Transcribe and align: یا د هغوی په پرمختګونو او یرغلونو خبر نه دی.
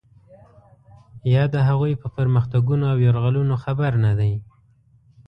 یا 1.33 1.43
د 1.53 1.55
هغوی 1.67 1.93
په 2.01 2.07
پرمختګونو 2.17 2.83
او 2.93 2.97
یرغلونو 3.07 3.55
خبر 3.63 3.91
نه 4.05 4.11
دی. 4.19 4.33